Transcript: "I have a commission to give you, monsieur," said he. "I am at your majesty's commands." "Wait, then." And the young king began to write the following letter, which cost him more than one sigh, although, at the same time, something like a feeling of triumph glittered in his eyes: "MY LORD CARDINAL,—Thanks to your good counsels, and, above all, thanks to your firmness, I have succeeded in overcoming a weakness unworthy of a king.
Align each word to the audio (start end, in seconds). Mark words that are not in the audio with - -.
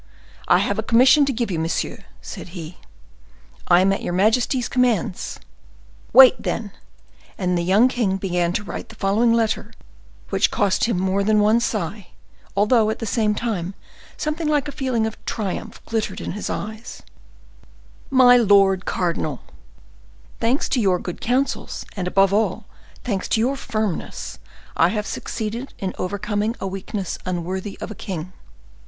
"I 0.47 0.57
have 0.57 0.79
a 0.79 0.81
commission 0.81 1.25
to 1.25 1.31
give 1.31 1.51
you, 1.51 1.59
monsieur," 1.59 1.99
said 2.23 2.57
he. 2.57 2.77
"I 3.67 3.81
am 3.81 3.93
at 3.93 4.01
your 4.01 4.13
majesty's 4.13 4.67
commands." 4.67 5.39
"Wait, 6.11 6.41
then." 6.41 6.71
And 7.37 7.55
the 7.55 7.61
young 7.61 7.87
king 7.87 8.17
began 8.17 8.51
to 8.53 8.63
write 8.63 8.89
the 8.89 8.95
following 8.95 9.31
letter, 9.31 9.71
which 10.31 10.49
cost 10.49 10.85
him 10.85 10.97
more 10.99 11.23
than 11.23 11.39
one 11.39 11.59
sigh, 11.59 12.07
although, 12.57 12.89
at 12.89 12.97
the 12.97 13.05
same 13.05 13.35
time, 13.35 13.75
something 14.17 14.47
like 14.47 14.67
a 14.67 14.71
feeling 14.71 15.05
of 15.05 15.23
triumph 15.25 15.79
glittered 15.85 16.19
in 16.19 16.31
his 16.31 16.49
eyes: 16.49 17.03
"MY 18.09 18.37
LORD 18.37 18.85
CARDINAL,—Thanks 18.85 20.67
to 20.69 20.81
your 20.81 20.97
good 20.97 21.21
counsels, 21.21 21.85
and, 21.95 22.07
above 22.07 22.33
all, 22.33 22.65
thanks 23.03 23.27
to 23.27 23.39
your 23.39 23.55
firmness, 23.55 24.39
I 24.75 24.87
have 24.89 25.05
succeeded 25.05 25.75
in 25.77 25.93
overcoming 25.99 26.55
a 26.59 26.65
weakness 26.65 27.19
unworthy 27.23 27.77
of 27.79 27.91
a 27.91 27.93
king. 27.93 28.33